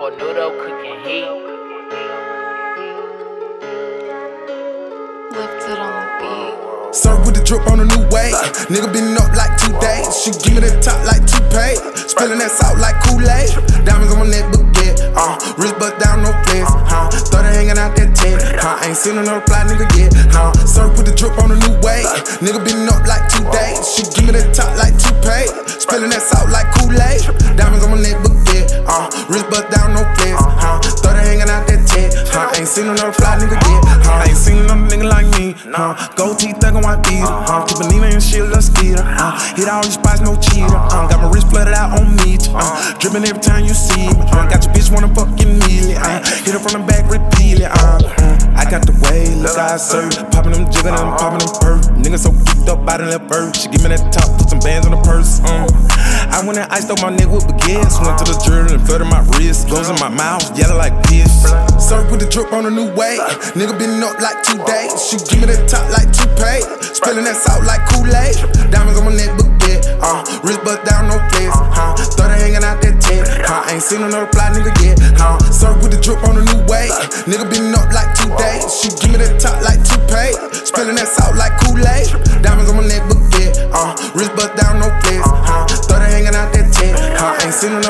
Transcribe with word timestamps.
Uncle 0.00 0.16
Noodle 0.16 0.50
cooking 0.62 1.00
heat. 1.02 1.26
Lifted 5.34 5.78
on 5.78 5.90
the 5.90 6.06
beat. 6.22 6.94
Serve 6.94 7.26
with 7.26 7.34
the 7.34 7.42
drip 7.44 7.66
on 7.66 7.80
a 7.80 7.84
new 7.84 8.06
way. 8.14 8.30
Nigga 8.70 8.92
been 8.92 9.18
up 9.18 9.34
like 9.34 9.58
two 9.58 9.74
days. 9.82 10.06
She 10.22 10.30
give 10.30 10.54
me 10.54 10.60
the 10.62 10.78
top 10.78 11.02
like 11.02 11.26
toupee. 11.26 11.74
Spilling 12.06 12.38
that 12.38 12.54
salt 12.54 12.78
like 12.78 12.94
Kool-Aid. 13.10 13.50
Diamonds 13.82 14.14
on 14.14 14.22
my 14.22 14.30
neck, 14.30 14.46
baguette. 14.54 15.02
Uh, 15.18 15.34
wrist 15.58 15.74
bust 15.82 15.98
down, 15.98 16.22
no 16.22 16.30
flex. 16.46 16.70
Huh? 16.86 17.10
Started 17.10 17.50
hanging 17.58 17.78
out 17.78 17.98
that 17.98 18.14
tent. 18.14 18.38
Huh? 18.62 18.78
Ain't 18.86 18.94
seen 18.94 19.18
another 19.18 19.42
fly 19.50 19.66
nigga 19.66 19.90
yet. 19.98 20.14
Huh? 20.30 20.54
Serve 20.62 20.94
with 20.94 21.10
the 21.10 21.14
drip 21.18 21.34
on 21.42 21.50
a 21.50 21.58
new 21.58 21.74
way. 21.82 22.06
Nigga 22.38 22.62
been 22.62 22.86
up 22.86 23.02
like 23.02 23.26
two 23.34 23.42
days. 23.50 23.97
Wrist 29.28 29.48
bust 29.50 29.68
down, 29.70 29.94
no 29.94 30.02
flex. 30.16 30.36
Huh? 30.40 30.80
Started 30.82 31.22
hanging 31.22 31.48
out 31.48 31.68
that 31.68 31.86
tent. 31.86 32.14
Huh? 32.32 32.52
Ain't 32.56 32.68
seen 32.68 32.88
another 32.88 33.12
fly 33.12 33.38
nigga 33.38 33.56
yet. 33.56 33.82
Huh? 34.04 34.24
Ain't 34.26 34.36
seen 34.36 34.58
another 34.64 34.88
nigga 34.88 35.08
like 35.08 35.28
me. 35.38 35.54
Huh? 35.70 35.94
Gold 36.16 36.38
teeth, 36.38 36.56
thuggin' 36.58 36.82
white 36.82 37.02
beater. 37.04 37.28
Uh, 37.28 37.64
keep 37.66 37.78
a 37.80 37.86
Nina 37.88 38.08
and 38.08 38.22
shit, 38.22 38.44
let's 38.48 38.68
get 38.68 38.98
her. 38.98 39.04
Uh, 39.04 39.36
hit 39.54 39.68
all 39.68 39.82
these 39.82 39.94
spots, 39.94 40.20
no 40.20 40.36
cheater. 40.40 40.72
Uh, 40.72 41.08
got 41.08 41.20
my 41.20 41.30
wrist 41.30 41.48
flooded 41.48 41.74
out 41.74 41.98
on 41.98 42.16
me. 42.24 42.38
Uh, 42.52 42.98
dripping 42.98 43.24
every 43.24 43.42
time 43.42 43.64
you 43.64 43.74
see 43.74 44.08
me. 44.08 44.22
Uh, 44.32 44.48
got 44.48 44.64
your 44.64 44.72
bitch 44.74 44.90
wanna 44.92 45.10
fuck 45.14 45.28
immediately. 45.40 45.96
Uh, 45.96 46.24
hit 46.44 46.56
her 46.56 46.60
from 46.60 46.80
the 46.80 46.84
back 46.88 47.04
repeatedly. 47.10 47.66
Uh, 47.66 48.00
uh, 48.00 48.56
I 48.56 48.64
got 48.68 48.84
the 48.86 48.96
way, 49.06 49.28
look 49.36 49.56
I 49.56 49.76
serve. 49.76 50.12
Popping 50.32 50.52
them 50.52 50.70
jiggin' 50.70 50.94
and 50.96 51.12
popping 51.18 51.44
them 51.44 51.52
perk. 51.60 51.80
Nigga 52.00 52.18
so 52.18 52.30
geeked 52.30 52.68
up 52.68 52.88
out 52.88 53.00
in 53.00 53.10
that 53.10 53.28
bird. 53.28 53.54
She 53.54 53.68
give 53.68 53.82
me 53.82 53.90
that 53.90 54.12
top, 54.12 54.28
put 54.38 54.48
some 54.48 54.60
bands 54.60 54.86
on 54.86 54.92
the. 54.92 54.97
I 56.48 56.50
went 56.56 56.64
and 56.64 56.72
iced 56.72 56.88
up 56.88 57.04
my 57.04 57.12
neck 57.12 57.28
with 57.28 57.44
baguettes. 57.44 58.00
Went 58.00 58.16
to 58.24 58.24
the 58.24 58.32
journal 58.40 58.72
and 58.72 58.80
flooded 58.80 59.04
my 59.04 59.20
wrist. 59.36 59.68
Goes 59.68 59.92
in 59.92 60.00
my 60.00 60.08
mouth, 60.08 60.40
yellow 60.56 60.80
like 60.80 60.96
piss. 61.04 61.44
Serve 61.76 62.08
with 62.08 62.24
the 62.24 62.28
drip 62.32 62.56
on 62.56 62.64
a 62.64 62.72
new 62.72 62.88
way. 62.96 63.20
Nigga 63.52 63.76
been 63.76 64.00
up 64.00 64.16
like 64.16 64.40
two 64.48 64.56
days. 64.64 64.96
She 64.96 65.20
give 65.28 65.44
me 65.44 65.52
the 65.52 65.60
top 65.68 65.84
like 65.92 66.08
toupee. 66.08 66.64
Spilling 66.96 67.28
that 67.28 67.36
salt 67.36 67.68
like 67.68 67.84
Kool-Aid. 67.92 68.72
Diamonds 68.72 68.96
on 68.96 69.04
my 69.04 69.12
neck, 69.12 69.28
baguette. 69.36 69.92
Uh, 70.00 70.24
wrist 70.40 70.64
bust 70.64 70.88
down, 70.88 71.12
no 71.12 71.20
flex. 71.36 71.52
Huh? 71.52 71.92
Started 72.00 72.40
hanging 72.40 72.64
out 72.64 72.80
that 72.80 72.96
tent. 72.96 73.28
Huh? 73.44 73.68
Ain't 73.68 73.84
seen 73.84 74.00
another 74.00 74.32
fly 74.32 74.48
nigga 74.48 74.72
yet. 74.80 74.96
Huh? 75.20 75.36
Serve 75.52 75.84
with 75.84 75.92
the 75.92 76.00
drip 76.00 76.24
on 76.24 76.40
a 76.40 76.44
new 76.48 76.64
way. 76.64 76.88
Nigga 77.28 77.44
been 77.44 77.76
up 77.76 77.92
like 77.92 78.08
two 78.16 78.32
days. 78.40 78.64
She 78.72 78.88
give 78.96 79.12
me 79.12 79.20
the 79.20 79.36
top 79.36 79.60
like 79.60 79.84
toupee. 79.84 80.32
Spilling 80.64 80.96
that 80.96 81.12
salt 81.12 81.36
like 81.36 81.52
Kool-Aid. 81.60 82.40
Diamonds 82.40 82.72
on 82.72 82.80
my 82.80 82.88
neck, 82.88 83.04
baguette. 83.04 83.17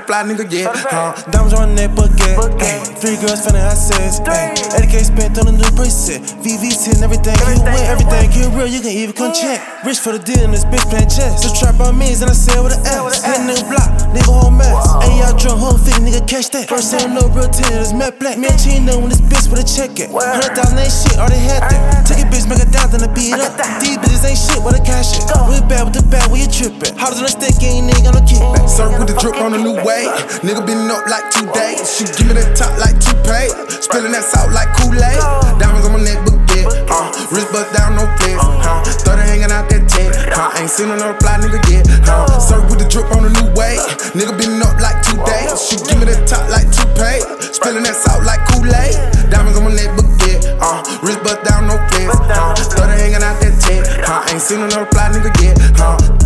Ain't 0.00 0.06
another 0.06 0.06
fly 0.06 0.22
nigga 0.24 0.52
yet. 0.52 0.70
Huh? 0.74 1.30
Diamonds 1.30 1.54
on 1.54 1.74
that 1.74 1.94
bucket. 1.94 2.62
Ay, 2.62 2.84
three 2.96 3.16
girls 3.16 3.44
finna 3.44 3.60
have 3.60 3.76
sex. 3.76 4.20
Ay, 4.26 4.54
80k 4.80 5.04
spent 5.04 5.38
on 5.38 5.48
a 5.48 5.52
new. 5.52 5.70
VVS 5.80 6.92
and 6.92 7.02
everything 7.02 7.36
get 7.36 7.64
wet. 7.64 7.88
Everything 7.88 8.28
get 8.30 8.48
real, 8.52 8.68
you 8.68 8.80
can 8.80 8.92
even 8.92 9.16
come 9.16 9.32
check. 9.32 9.60
Rich 9.84 9.98
for 10.00 10.12
the 10.12 10.20
deal 10.20 10.44
and 10.44 10.52
this 10.52 10.64
bitch 10.64 10.84
playing 10.88 11.08
chess. 11.08 11.40
So 11.40 11.48
trap 11.56 11.80
on 11.80 11.96
means 11.96 12.20
and 12.20 12.30
I 12.30 12.36
sell 12.36 12.64
with 12.64 12.76
an 12.76 12.84
S. 12.84 13.24
Hit 13.24 13.40
nigga 13.48 13.64
block, 13.68 13.90
nigga 14.12 14.28
whole 14.28 14.52
mess. 14.52 14.76
Ay, 15.00 15.24
y'all 15.24 15.36
drunk, 15.36 15.60
whole 15.60 15.76
50, 15.76 16.04
nigga 16.04 16.22
catch 16.28 16.52
that. 16.52 16.68
First 16.68 16.92
ain't 16.94 17.12
no 17.16 17.28
real 17.32 17.48
ten, 17.48 17.72
it's 17.80 17.92
Matt 17.92 18.20
Black. 18.20 18.38
Me 18.38 18.48
and 18.48 18.60
Chino 18.60 19.00
when 19.00 19.08
this 19.08 19.20
bitch 19.20 19.48
with 19.48 19.60
a 19.60 19.66
check 19.66 19.96
it. 19.98 20.12
Hundred 20.12 20.52
thousand 20.52 20.78
ain't 20.78 20.92
shit, 20.92 21.16
all 21.18 21.28
they 21.28 21.40
had 21.40 21.64
that. 21.66 22.06
Take 22.06 22.22
a 22.22 22.26
bitch, 22.30 22.46
make 22.46 22.62
it 22.62 22.70
down, 22.70 22.88
then 22.94 23.02
I 23.04 23.10
beat 23.10 23.34
up. 23.34 23.56
These 23.80 23.98
bitches 23.98 24.24
ain't 24.24 24.38
shit, 24.38 24.60
what 24.62 24.76
the 24.76 24.82
cash 24.84 25.16
it. 25.16 25.26
We 25.50 25.60
bad 25.66 25.90
with 25.90 25.96
the 25.96 26.04
bad, 26.06 26.30
we 26.30 26.44
you 26.44 26.50
trippin'? 26.50 26.96
How 26.96 27.10
does 27.10 27.20
on 27.20 27.26
the 27.26 27.32
stick, 27.32 27.58
ain't 27.60 27.89
on 29.50 29.58
a 29.58 29.62
new 29.62 29.74
way. 29.82 30.06
Nigga 30.46 30.62
been 30.62 30.86
up 30.90 31.02
like 31.10 31.26
two 31.34 31.46
days. 31.50 31.82
She 31.82 32.06
give 32.14 32.30
me 32.30 32.38
that 32.38 32.54
top 32.54 32.70
like 32.78 32.94
toupee. 33.02 33.50
Spilling 33.82 34.14
that 34.14 34.22
salt 34.22 34.54
like 34.54 34.70
Kool 34.78 34.94
Aid. 34.94 35.18
Diamonds 35.58 35.86
on 35.86 35.92
my 35.98 36.02
neck, 36.02 36.22
but 36.22 36.38
yeah. 36.54 36.70
Uh, 36.86 37.10
wrist 37.34 37.50
bust 37.50 37.74
down, 37.74 37.98
no 37.98 38.06
flex. 38.22 38.38
Huh? 38.38 38.82
Started 38.86 39.26
hanging 39.26 39.50
out 39.50 39.66
that 39.66 39.90
tent. 39.90 40.14
Huh? 40.30 40.54
Ain't 40.54 40.70
seen 40.70 40.90
another 40.90 41.18
fly 41.18 41.42
nigga 41.42 41.58
yet. 41.66 41.82
Huh? 42.06 42.30
Surf 42.38 42.62
with 42.70 42.78
the 42.78 42.86
drip 42.86 43.10
on 43.10 43.26
a 43.26 43.30
new 43.30 43.48
way. 43.58 43.74
Nigga 44.14 44.38
been 44.38 44.62
up 44.62 44.78
like 44.78 45.02
two 45.02 45.18
days. 45.26 45.58
She 45.58 45.74
give 45.82 45.98
me 45.98 46.06
that 46.06 46.30
top 46.30 46.46
like 46.46 46.70
toupee. 46.70 47.18
Spilling 47.50 47.82
that 47.82 47.98
salt 47.98 48.22
like 48.22 48.42
Kool 48.54 48.70
Aid. 48.70 48.94
Diamonds 49.34 49.58
on 49.58 49.66
my 49.66 49.74
neck, 49.74 49.90
but 49.98 50.06
yeah. 50.26 50.62
Uh, 50.62 50.78
wrist 51.02 51.26
bust 51.26 51.42
down, 51.42 51.66
no 51.66 51.74
flex. 51.90 52.06
Huh? 52.30 52.54
Started 52.54 53.02
hanging 53.02 53.24
out 53.24 53.34
that 53.42 53.54
tent. 53.58 53.82
Huh? 54.06 54.30
Ain't 54.30 54.42
seen 54.42 54.62
another 54.62 54.86
fly 54.94 55.10
nigga 55.10 55.32
yet. 55.42 55.58
Huh? 55.74 56.19